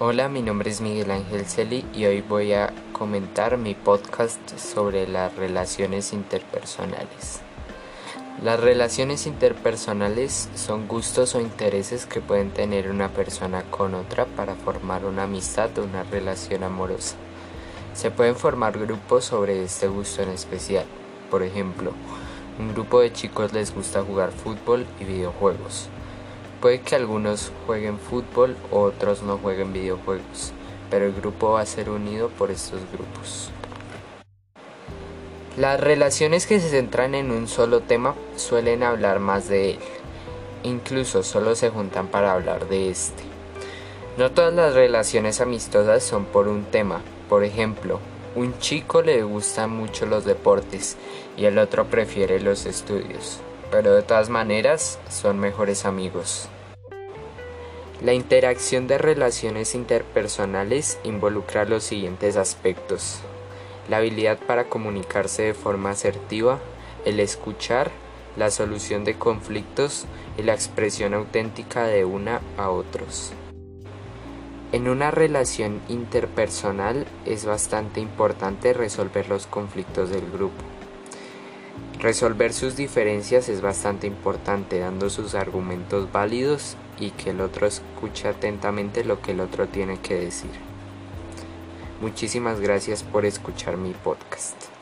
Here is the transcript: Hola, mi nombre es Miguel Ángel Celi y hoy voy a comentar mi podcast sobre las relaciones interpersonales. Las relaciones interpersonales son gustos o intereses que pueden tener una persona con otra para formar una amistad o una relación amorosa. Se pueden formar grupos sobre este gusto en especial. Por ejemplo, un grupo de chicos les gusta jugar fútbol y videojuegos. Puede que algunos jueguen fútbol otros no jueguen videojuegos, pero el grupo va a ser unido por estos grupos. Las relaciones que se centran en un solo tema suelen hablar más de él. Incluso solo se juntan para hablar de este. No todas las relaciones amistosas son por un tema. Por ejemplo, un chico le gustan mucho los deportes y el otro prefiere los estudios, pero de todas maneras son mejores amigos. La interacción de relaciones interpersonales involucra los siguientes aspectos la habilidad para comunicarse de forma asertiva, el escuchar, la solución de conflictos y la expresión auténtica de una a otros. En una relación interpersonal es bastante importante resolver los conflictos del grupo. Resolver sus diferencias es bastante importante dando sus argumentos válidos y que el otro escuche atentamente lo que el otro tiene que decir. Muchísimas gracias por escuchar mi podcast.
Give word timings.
Hola, 0.00 0.28
mi 0.28 0.42
nombre 0.42 0.70
es 0.70 0.80
Miguel 0.80 1.12
Ángel 1.12 1.46
Celi 1.46 1.86
y 1.94 2.06
hoy 2.06 2.20
voy 2.20 2.52
a 2.52 2.72
comentar 2.90 3.56
mi 3.58 3.76
podcast 3.76 4.58
sobre 4.58 5.06
las 5.06 5.36
relaciones 5.36 6.12
interpersonales. 6.12 7.42
Las 8.42 8.58
relaciones 8.58 9.28
interpersonales 9.28 10.48
son 10.56 10.88
gustos 10.88 11.36
o 11.36 11.40
intereses 11.40 12.06
que 12.06 12.20
pueden 12.20 12.50
tener 12.50 12.90
una 12.90 13.08
persona 13.10 13.62
con 13.70 13.94
otra 13.94 14.24
para 14.24 14.56
formar 14.56 15.04
una 15.04 15.22
amistad 15.22 15.70
o 15.78 15.84
una 15.84 16.02
relación 16.02 16.64
amorosa. 16.64 17.14
Se 17.92 18.10
pueden 18.10 18.34
formar 18.34 18.76
grupos 18.76 19.26
sobre 19.26 19.62
este 19.62 19.86
gusto 19.86 20.22
en 20.22 20.30
especial. 20.30 20.86
Por 21.30 21.44
ejemplo, 21.44 21.92
un 22.58 22.74
grupo 22.74 23.00
de 23.00 23.12
chicos 23.12 23.52
les 23.52 23.72
gusta 23.72 24.02
jugar 24.02 24.32
fútbol 24.32 24.88
y 24.98 25.04
videojuegos. 25.04 25.88
Puede 26.64 26.80
que 26.80 26.96
algunos 26.96 27.52
jueguen 27.66 27.98
fútbol 27.98 28.56
otros 28.70 29.22
no 29.22 29.36
jueguen 29.36 29.74
videojuegos, 29.74 30.54
pero 30.88 31.04
el 31.04 31.12
grupo 31.12 31.50
va 31.50 31.60
a 31.60 31.66
ser 31.66 31.90
unido 31.90 32.30
por 32.30 32.50
estos 32.50 32.80
grupos. 32.90 33.50
Las 35.58 35.78
relaciones 35.78 36.46
que 36.46 36.60
se 36.60 36.70
centran 36.70 37.14
en 37.14 37.32
un 37.32 37.48
solo 37.48 37.80
tema 37.80 38.14
suelen 38.36 38.82
hablar 38.82 39.20
más 39.20 39.46
de 39.46 39.72
él. 39.72 39.78
Incluso 40.62 41.22
solo 41.22 41.54
se 41.54 41.68
juntan 41.68 42.06
para 42.06 42.32
hablar 42.32 42.66
de 42.66 42.88
este. 42.88 43.24
No 44.16 44.30
todas 44.30 44.54
las 44.54 44.72
relaciones 44.72 45.42
amistosas 45.42 46.02
son 46.02 46.24
por 46.24 46.48
un 46.48 46.64
tema. 46.64 47.02
Por 47.28 47.44
ejemplo, 47.44 48.00
un 48.36 48.58
chico 48.58 49.02
le 49.02 49.22
gustan 49.22 49.68
mucho 49.68 50.06
los 50.06 50.24
deportes 50.24 50.96
y 51.36 51.44
el 51.44 51.58
otro 51.58 51.84
prefiere 51.84 52.40
los 52.40 52.64
estudios, 52.64 53.40
pero 53.70 53.92
de 53.92 54.02
todas 54.02 54.30
maneras 54.30 54.98
son 55.10 55.38
mejores 55.38 55.84
amigos. 55.84 56.48
La 58.04 58.12
interacción 58.12 58.86
de 58.86 58.98
relaciones 58.98 59.74
interpersonales 59.74 60.98
involucra 61.04 61.64
los 61.64 61.84
siguientes 61.84 62.36
aspectos 62.36 63.22
la 63.88 63.98
habilidad 63.98 64.38
para 64.38 64.64
comunicarse 64.64 65.42
de 65.42 65.54
forma 65.54 65.90
asertiva, 65.90 66.58
el 67.04 67.20
escuchar, 67.20 67.90
la 68.36 68.50
solución 68.50 69.04
de 69.04 69.14
conflictos 69.14 70.06
y 70.38 70.42
la 70.42 70.54
expresión 70.54 71.14
auténtica 71.14 71.84
de 71.84 72.04
una 72.04 72.40
a 72.56 72.70
otros. 72.70 73.32
En 74.72 74.88
una 74.88 75.10
relación 75.10 75.80
interpersonal 75.88 77.06
es 77.26 77.44
bastante 77.44 78.00
importante 78.00 78.72
resolver 78.72 79.28
los 79.28 79.46
conflictos 79.46 80.10
del 80.10 80.28
grupo. 80.30 80.62
Resolver 81.98 82.52
sus 82.52 82.76
diferencias 82.76 83.48
es 83.48 83.62
bastante 83.62 84.06
importante 84.06 84.78
dando 84.78 85.08
sus 85.08 85.34
argumentos 85.34 86.12
válidos 86.12 86.76
y 86.98 87.10
que 87.10 87.30
el 87.30 87.40
otro 87.40 87.66
escuche 87.66 88.28
atentamente 88.28 89.04
lo 89.04 89.22
que 89.22 89.32
el 89.32 89.40
otro 89.40 89.68
tiene 89.68 89.98
que 89.98 90.14
decir. 90.14 90.50
Muchísimas 92.00 92.60
gracias 92.60 93.02
por 93.02 93.24
escuchar 93.24 93.76
mi 93.76 93.92
podcast. 93.92 94.73